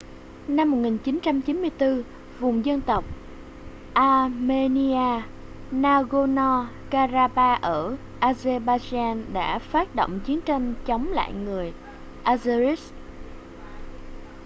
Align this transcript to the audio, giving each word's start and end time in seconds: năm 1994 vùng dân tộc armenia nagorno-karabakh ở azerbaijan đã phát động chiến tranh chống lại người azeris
năm 0.47 0.71
1994 0.71 2.03
vùng 2.39 2.65
dân 2.65 2.81
tộc 2.81 3.05
armenia 3.93 5.21
nagorno-karabakh 5.71 7.59
ở 7.61 7.97
azerbaijan 8.19 9.23
đã 9.33 9.59
phát 9.59 9.95
động 9.95 10.19
chiến 10.25 10.41
tranh 10.41 10.73
chống 10.85 11.07
lại 11.07 11.33
người 11.33 11.73
azeris 12.23 12.91